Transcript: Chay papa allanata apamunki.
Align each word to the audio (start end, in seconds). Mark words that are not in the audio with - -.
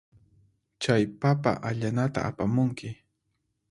Chay 0.81 1.03
papa 1.21 1.51
allanata 1.69 2.19
apamunki. 2.29 2.89